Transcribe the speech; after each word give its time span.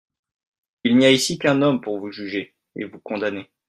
Il 0.83 0.97
n'y 0.97 1.05
a 1.05 1.11
ici 1.11 1.37
qu'un 1.37 1.61
homme 1.61 1.79
pour 1.79 1.99
vous 1.99 2.09
juger 2.11 2.55
et 2.75 2.85
vous 2.85 2.97
condamner. 2.97 3.51